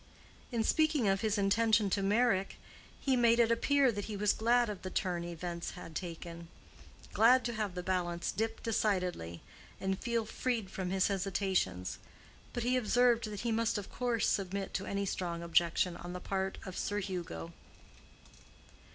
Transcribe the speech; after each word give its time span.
In 0.51 0.63
speaking 0.63 1.07
of 1.07 1.21
his 1.21 1.37
intention 1.37 1.87
to 1.91 2.01
Meyrick 2.01 2.55
he 2.99 3.15
made 3.15 3.37
it 3.39 3.51
appear 3.51 3.91
that 3.91 4.05
he 4.05 4.17
was 4.17 4.33
glad 4.33 4.67
of 4.67 4.81
the 4.81 4.89
turn 4.89 5.23
events 5.23 5.73
had 5.77 5.93
taken—glad 5.95 7.43
to 7.45 7.53
have 7.53 7.75
the 7.75 7.83
balance 7.83 8.31
dip 8.31 8.63
decidedly, 8.63 9.43
and 9.79 9.99
feel 9.99 10.25
freed 10.25 10.71
from 10.71 10.89
his 10.89 11.07
hesitations; 11.09 11.99
but 12.51 12.63
he 12.63 12.77
observed 12.77 13.25
that 13.25 13.41
he 13.41 13.51
must 13.51 13.77
of 13.77 13.91
course 13.91 14.27
submit 14.27 14.73
to 14.73 14.87
any 14.87 15.05
strong 15.05 15.43
objection 15.43 15.95
on 15.95 16.13
the 16.13 16.19
part 16.19 16.57
of 16.65 16.75
Sir 16.75 16.97
Hugo. 16.97 17.53